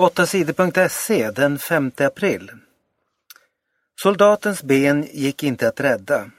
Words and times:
8sidor.se 0.00 1.30
den 1.30 1.58
5 1.58 1.92
april. 1.98 2.50
Soldatens 4.02 4.62
ben 4.62 5.08
gick 5.12 5.42
inte 5.42 5.68
att 5.68 5.80
rädda. 5.80 6.30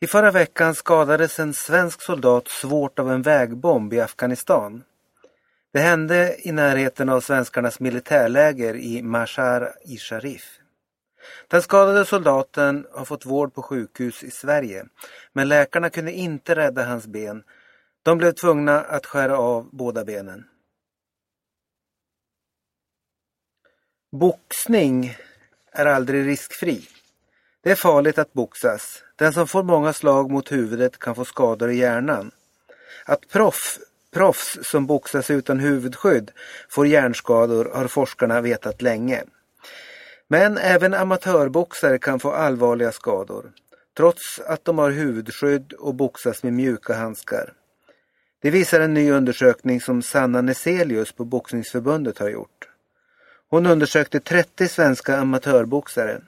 I 0.00 0.06
förra 0.06 0.30
veckan 0.30 0.74
skadades 0.74 1.38
en 1.38 1.54
svensk 1.54 2.02
soldat 2.02 2.48
svårt 2.48 2.98
av 2.98 3.12
en 3.12 3.22
vägbomb 3.22 3.92
i 3.92 4.00
Afghanistan. 4.00 4.82
Det 5.72 5.80
hände 5.80 6.36
i 6.38 6.52
närheten 6.52 7.08
av 7.08 7.20
svenskarnas 7.20 7.80
militärläger 7.80 8.76
i 8.76 9.02
Mashar-i 9.02 9.98
Sharif. 9.98 10.58
Den 11.48 11.62
skadade 11.62 12.04
soldaten 12.04 12.86
har 12.92 13.04
fått 13.04 13.26
vård 13.26 13.54
på 13.54 13.62
sjukhus 13.62 14.24
i 14.24 14.30
Sverige, 14.30 14.84
men 15.32 15.48
läkarna 15.48 15.90
kunde 15.90 16.12
inte 16.12 16.54
rädda 16.54 16.84
hans 16.84 17.06
ben. 17.06 17.42
De 18.02 18.18
blev 18.18 18.32
tvungna 18.32 18.80
att 18.80 19.06
skära 19.06 19.38
av 19.38 19.68
båda 19.72 20.04
benen. 20.04 20.44
Boxning 24.18 25.16
är 25.72 25.86
aldrig 25.86 26.26
riskfri. 26.26 26.88
Det 27.62 27.70
är 27.70 27.74
farligt 27.74 28.18
att 28.18 28.32
boxas. 28.32 29.02
Den 29.16 29.32
som 29.32 29.48
får 29.48 29.62
många 29.62 29.92
slag 29.92 30.30
mot 30.30 30.52
huvudet 30.52 30.98
kan 30.98 31.14
få 31.14 31.24
skador 31.24 31.70
i 31.70 31.76
hjärnan. 31.76 32.30
Att 33.04 33.28
proff, 33.28 33.78
proffs 34.14 34.58
som 34.62 34.86
boxas 34.86 35.30
utan 35.30 35.60
huvudskydd 35.60 36.30
får 36.68 36.86
hjärnskador 36.86 37.70
har 37.74 37.88
forskarna 37.88 38.40
vetat 38.40 38.82
länge. 38.82 39.24
Men 40.28 40.58
även 40.58 40.94
amatörboxare 40.94 41.98
kan 41.98 42.20
få 42.20 42.32
allvarliga 42.32 42.92
skador, 42.92 43.52
trots 43.96 44.40
att 44.40 44.64
de 44.64 44.78
har 44.78 44.90
huvudskydd 44.90 45.72
och 45.72 45.94
boxas 45.94 46.42
med 46.42 46.52
mjuka 46.52 46.94
handskar. 46.94 47.52
Det 48.42 48.50
visar 48.50 48.80
en 48.80 48.94
ny 48.94 49.10
undersökning 49.10 49.80
som 49.80 50.02
Sanna 50.02 50.40
Neselius 50.40 51.12
på 51.12 51.24
Boxningsförbundet 51.24 52.18
har 52.18 52.28
gjort. 52.28 52.68
Hon 53.48 53.66
undersökte 53.66 54.20
30 54.20 54.68
svenska 54.68 55.16
amatörboxare. 55.16 56.20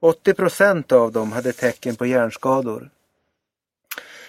80 0.00 0.34
procent 0.34 0.92
av 0.92 1.12
dem 1.12 1.32
hade 1.32 1.52
tecken 1.52 1.96
på 1.96 2.06
hjärnskador. 2.06 2.90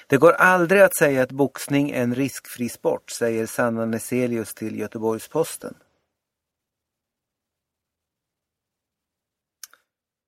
Det 0.07 0.17
går 0.17 0.31
aldrig 0.31 0.81
att 0.81 0.95
säga 0.95 1.23
att 1.23 1.31
boxning 1.31 1.91
är 1.91 2.03
en 2.03 2.15
riskfri 2.15 2.69
sport, 2.69 3.11
säger 3.11 3.45
Sanna 3.45 3.85
Neselius 3.85 4.53
till 4.53 4.79
Göteborgs-Posten. 4.79 5.73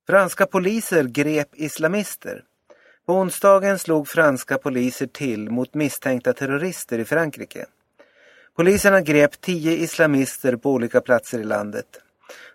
Franska 0.07 0.45
poliser 0.45 1.03
grep 1.03 1.49
islamister. 1.53 2.43
På 3.05 3.13
onsdagen 3.13 3.79
slog 3.79 4.07
franska 4.07 4.57
poliser 4.57 5.07
till 5.07 5.49
mot 5.49 5.73
misstänkta 5.73 6.33
terrorister 6.33 6.99
i 6.99 7.05
Frankrike. 7.05 7.65
Poliserna 8.55 9.01
grep 9.01 9.41
tio 9.41 9.71
islamister 9.71 10.55
på 10.55 10.71
olika 10.71 11.01
platser 11.01 11.39
i 11.39 11.43
landet. 11.43 11.85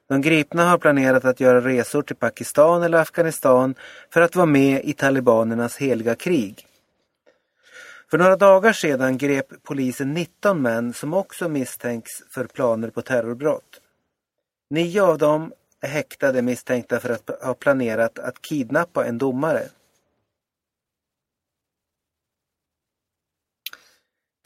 De 0.08 0.20
gripna 0.20 0.64
har 0.64 0.78
planerat 0.78 1.25
att 1.25 1.41
göra 1.41 1.61
resor 1.61 2.03
till 2.03 2.16
Pakistan 2.16 2.83
eller 2.83 2.98
Afghanistan 2.98 3.75
för 4.11 4.20
att 4.20 4.36
vara 4.36 4.47
med 4.47 4.84
i 4.84 4.92
talibanernas 4.92 5.77
heliga 5.77 6.14
krig. 6.14 6.66
För 8.11 8.19
några 8.19 8.36
dagar 8.36 8.72
sedan 8.72 9.19
grep 9.19 9.47
polisen 9.62 10.14
19 10.14 10.62
män 10.62 10.92
som 10.92 11.14
också 11.14 11.48
misstänks 11.48 12.22
för 12.31 12.44
planer 12.44 12.91
på 12.91 13.03
terrorbrott. 13.03 13.81
Nio 14.70 15.03
av 15.03 15.19
dem 15.19 15.53
är 15.81 15.88
häktade 15.88 16.42
misstänkta 16.42 17.00
för 17.00 17.10
att 17.10 17.31
ha 17.42 17.55
planerat 17.55 18.19
att 18.19 18.42
kidnappa 18.42 19.06
en 19.06 19.19
domare. 19.19 19.62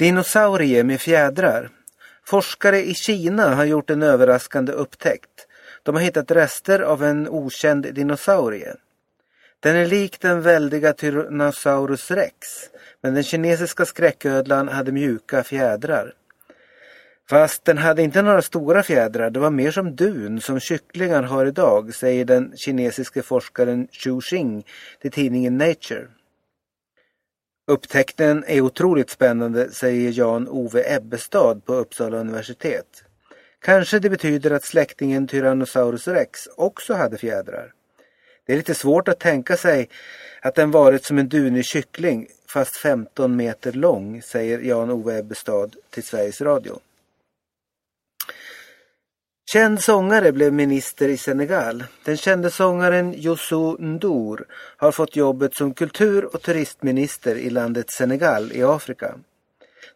Dinosaurier 0.01 0.85
med 0.85 1.01
fjädrar. 1.01 1.71
Forskare 2.25 2.79
i 2.79 2.95
Kina 2.95 3.55
har 3.55 3.65
gjort 3.65 3.91
en 3.91 4.03
överraskande 4.03 4.73
upptäckt. 4.73 5.47
De 5.83 5.95
har 5.95 6.03
hittat 6.03 6.31
rester 6.31 6.81
av 6.81 7.05
en 7.05 7.29
okänd 7.29 7.95
dinosaurie. 7.95 8.75
Den 9.61 9.77
är 9.77 9.87
lik 9.87 10.21
den 10.21 10.43
väldiga 10.43 10.93
Tyrannosaurus 10.93 12.11
rex, 12.11 12.35
men 13.03 13.15
den 13.15 13.23
kinesiska 13.23 13.85
skräcködlan 13.85 14.69
hade 14.69 14.93
mjuka 14.93 15.43
fjädrar. 15.43 16.15
Fast 17.31 17.65
den 17.65 17.79
hade 17.79 18.03
inte 18.03 18.23
några 18.23 18.43
stora 18.43 18.83
fjädrar, 18.83 19.31
det 19.31 19.41
var 19.41 19.51
mer 19.51 19.71
som 19.71 19.97
dun 19.97 20.41
som 20.41 20.61
kycklingar 20.61 21.23
har 21.23 21.47
idag, 21.47 21.95
säger 21.95 22.25
den 22.25 22.53
kinesiske 22.57 23.23
forskaren 23.23 23.89
Xu 23.93 24.21
Xing 24.21 24.67
till 25.01 25.11
tidningen 25.11 25.59
Nature. 25.59 26.07
Upptäckten 27.71 28.45
är 28.47 28.61
otroligt 28.61 29.11
spännande, 29.11 29.71
säger 29.71 30.13
Jan-Ove 30.13 30.95
Ebbestad 30.97 31.65
på 31.65 31.75
Uppsala 31.75 32.17
universitet. 32.17 33.05
Kanske 33.61 33.99
det 33.99 34.11
betyder 34.11 34.51
att 34.51 34.65
släktingen 34.65 35.27
Tyrannosaurus 35.27 36.09
rex 36.09 36.49
också 36.57 36.95
hade 36.95 37.19
fjädrar. 37.19 37.73
Det 38.47 38.53
är 38.53 38.57
lite 38.57 38.75
svårt 38.75 39.09
att 39.09 39.21
tänka 39.21 39.57
sig 39.57 39.89
att 40.43 40.55
den 40.55 40.71
varit 40.71 41.05
som 41.05 41.19
en 41.19 41.29
dunig 41.29 41.65
kyckling 41.65 42.27
fast 42.49 42.77
15 42.77 43.37
meter 43.37 43.73
lång, 43.73 44.23
säger 44.23 44.59
Jan-Ove 44.59 45.19
Ebbestad 45.19 45.77
till 45.91 46.05
Sveriges 46.05 46.41
Radio. 46.41 46.81
Känd 49.53 49.81
sångare 49.81 50.33
blev 50.33 50.53
minister 50.53 51.09
i 51.09 51.17
Senegal. 51.17 51.85
Den 52.05 52.17
kände 52.17 52.51
sångaren 52.51 53.15
Youssou 53.15 53.77
N'Dour 53.79 54.45
har 54.77 54.93
fått 54.93 55.17
jobbet 55.17 55.55
som 55.55 55.75
kultur 55.75 56.35
och 56.35 56.43
turistminister 56.43 57.37
i 57.37 57.51
landet 57.51 57.91
Senegal 57.91 58.53
i 58.53 58.63
Afrika. 58.63 59.15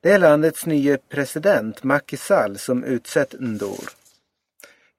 Det 0.01 0.11
är 0.11 0.19
landets 0.19 0.67
nye 0.67 0.99
president 1.09 1.83
Macky 1.83 2.17
Sall 2.17 2.59
som 2.59 2.85
utsett 2.85 3.35
N'Dour. 3.35 3.89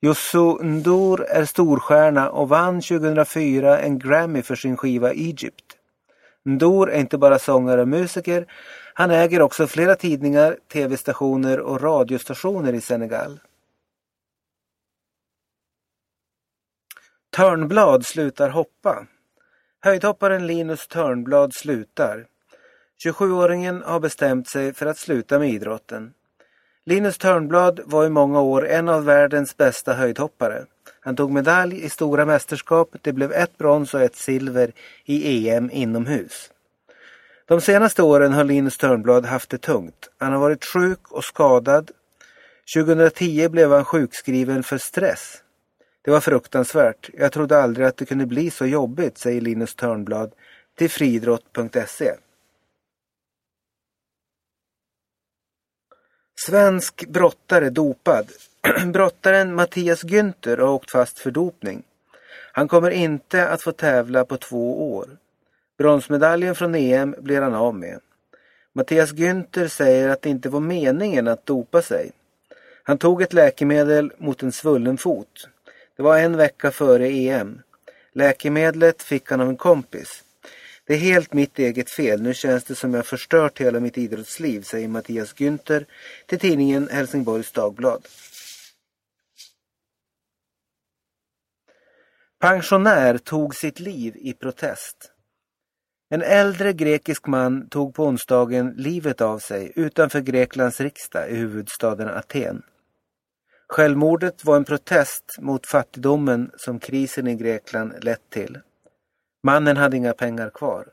Youssou 0.02 0.60
N'Dour 0.64 1.26
är 1.30 1.46
storstjärna 1.46 2.30
och 2.30 2.50
vann 2.50 2.82
2004 2.82 3.80
en 3.80 4.00
Grammy 4.00 4.42
för 4.42 4.56
sin 4.56 4.78
skiva 4.78 5.12
Egypt. 5.12 5.66
N'Dour 6.46 6.90
är 6.90 7.00
inte 7.00 7.18
bara 7.18 7.40
sångare 7.40 7.82
och 7.82 7.88
musiker, 7.88 8.46
han 8.94 9.12
äger 9.12 9.42
också 9.42 9.68
flera 9.68 9.96
tidningar, 9.96 10.58
tv-stationer 10.74 11.60
och 11.60 11.82
radiostationer 11.82 12.74
i 12.74 12.82
Senegal. 12.82 13.40
Törnblad 17.36 18.06
slutar 18.06 18.50
hoppa. 18.50 19.08
Höjdhopparen 19.82 20.48
Linus 20.48 20.88
Törnblad 20.88 21.54
slutar. 21.54 22.26
27-åringen 23.06 23.84
har 23.84 24.00
bestämt 24.00 24.50
sig 24.50 24.74
för 24.74 24.86
att 24.86 24.98
sluta 24.98 25.40
med 25.40 25.50
idrotten. 25.50 26.14
Linus 26.86 27.18
Törnblad 27.18 27.80
var 27.86 28.06
i 28.06 28.10
många 28.10 28.42
år 28.42 28.68
en 28.68 28.90
av 28.90 29.06
världens 29.06 29.58
bästa 29.58 29.94
höjdhoppare. 29.94 30.66
Han 31.00 31.16
tog 31.16 31.32
medalj 31.32 31.86
i 31.86 31.90
stora 31.90 32.26
mästerskap. 32.26 32.96
Det 33.02 33.14
blev 33.14 33.32
ett 33.32 33.58
brons 33.58 33.94
och 33.94 34.02
ett 34.02 34.16
silver 34.16 34.72
i 35.06 35.50
EM 35.50 35.70
inomhus. 35.72 36.52
De 37.46 37.62
senaste 37.62 38.04
åren 38.04 38.34
har 38.34 38.44
Linus 38.44 38.78
Törnblad 38.78 39.26
haft 39.26 39.50
det 39.50 39.58
tungt. 39.58 40.10
Han 40.18 40.32
har 40.32 40.40
varit 40.40 40.66
sjuk 40.66 41.12
och 41.12 41.24
skadad. 41.24 41.92
2010 42.78 43.50
blev 43.50 43.72
han 43.72 43.86
sjukskriven 43.86 44.64
för 44.64 44.78
stress. 44.78 45.42
Det 46.06 46.12
var 46.12 46.20
fruktansvärt. 46.20 47.10
Jag 47.14 47.32
trodde 47.32 47.58
aldrig 47.58 47.88
att 47.88 47.98
det 47.98 48.06
kunde 48.06 48.26
bli 48.26 48.52
så 48.52 48.66
jobbigt, 48.66 49.18
säger 49.18 49.42
Linus 49.42 49.76
Törnblad 49.76 50.32
till 50.78 50.90
friidrott.se. 50.90 52.14
Svensk 56.36 57.08
brottare 57.08 57.70
dopad. 57.70 58.32
Brottaren 58.94 59.56
Mattias 59.56 60.04
Günther 60.04 60.58
har 60.58 60.68
åkt 60.68 60.92
fast 60.92 61.20
för 61.20 61.32
dopning. 61.32 61.84
Han 62.52 62.68
kommer 62.68 62.92
inte 62.92 63.50
att 63.50 63.62
få 63.62 63.72
tävla 63.72 64.26
på 64.26 64.38
två 64.38 64.94
år. 64.96 65.18
Bronsmedaljen 65.78 66.56
från 66.56 66.76
EM 66.76 67.16
blir 67.20 67.42
han 67.42 67.54
av 67.54 67.76
med. 67.76 68.00
Mattias 68.74 69.14
Günther 69.14 69.68
säger 69.68 70.10
att 70.10 70.22
det 70.22 70.30
inte 70.30 70.50
var 70.50 70.60
meningen 70.60 71.28
att 71.28 71.46
dopa 71.46 71.82
sig. 71.82 72.12
Han 72.84 72.98
tog 72.98 73.22
ett 73.22 73.34
läkemedel 73.34 74.12
mot 74.18 74.44
en 74.44 74.52
svullen 74.52 74.98
fot. 74.98 75.50
Det 75.96 76.04
var 76.04 76.20
en 76.20 76.38
vecka 76.38 76.72
före 76.72 77.08
EM. 77.08 77.62
Läkemedlet 78.14 79.04
fick 79.04 79.30
han 79.30 79.42
av 79.42 79.50
en 79.50 79.58
kompis. 79.58 80.24
Det 80.88 80.94
är 80.94 80.98
helt 80.98 81.34
mitt 81.34 81.60
eget 81.60 81.90
fel. 81.90 82.22
Nu 82.22 82.34
känns 82.34 82.64
det 82.64 82.76
som 82.76 82.94
jag 82.94 83.06
förstört 83.06 83.62
hela 83.62 83.80
mitt 83.80 83.98
idrottsliv, 83.98 84.62
säger 84.62 84.88
Mattias 84.88 85.34
Günther 85.36 85.86
till 86.26 86.40
tidningen 86.40 86.90
Helsingborgs 86.92 87.52
Dagblad. 87.52 88.08
Pensionär 92.40 93.18
tog 93.18 93.56
sitt 93.56 93.80
liv 93.80 94.16
i 94.18 94.34
protest. 94.34 95.12
En 96.10 96.22
äldre 96.22 96.74
grekisk 96.74 97.28
man 97.28 97.70
tog 97.70 97.96
på 97.96 98.06
onsdagen 98.06 98.74
livet 98.78 99.22
av 99.22 99.40
sig 99.40 99.72
utanför 99.76 100.22
Greklands 100.22 100.82
riksdag 100.82 101.30
i 101.30 101.36
huvudstaden 101.36 102.10
Aten. 102.10 102.64
Självmordet 103.68 104.46
var 104.46 104.56
en 104.56 104.66
protest 104.66 105.36
mot 105.40 105.68
fattigdomen 105.68 106.52
som 106.58 106.80
krisen 106.80 107.28
i 107.28 107.36
Grekland 107.36 108.04
lett 108.04 108.30
till. 108.30 108.60
Mannen 109.44 109.78
hade 109.78 109.98
inga 109.98 110.14
pengar 110.14 110.50
kvar. 110.50 110.88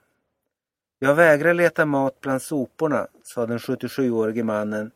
Jag 0.98 1.14
vägrar 1.14 1.54
leta 1.54 1.86
mat 1.86 2.20
bland 2.20 2.42
soporna, 2.42 3.06
sa 3.22 3.46
den 3.46 3.58
77-årige 3.58 4.44
mannen 4.44 4.90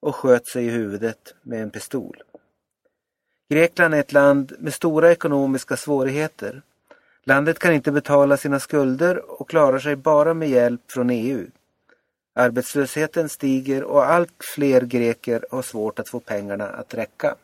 och 0.00 0.16
sköt 0.16 0.46
sig 0.46 0.66
i 0.66 0.70
huvudet 0.70 1.34
med 1.42 1.62
en 1.62 1.70
pistol. 1.70 2.22
Grekland 3.50 3.94
är 3.94 4.00
ett 4.00 4.12
land 4.12 4.52
med 4.58 4.74
stora 4.74 5.12
ekonomiska 5.12 5.76
svårigheter. 5.76 6.62
Landet 7.24 7.58
kan 7.58 7.72
inte 7.72 7.92
betala 7.92 8.36
sina 8.36 8.60
skulder 8.60 9.40
och 9.40 9.50
klarar 9.50 9.78
sig 9.78 9.96
bara 9.96 10.34
med 10.34 10.48
hjälp 10.48 10.80
från 10.92 11.10
EU. 11.10 11.46
Arbetslösheten 12.40 13.28
stiger 13.28 13.84
och 13.84 14.04
allt 14.04 14.44
fler 14.54 14.80
greker 14.80 15.44
har 15.50 15.62
svårt 15.62 15.98
att 15.98 16.08
få 16.08 16.20
pengarna 16.20 16.68
att 16.68 16.94
räcka. 16.94 17.34